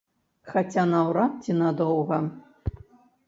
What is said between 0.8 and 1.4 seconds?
наўрад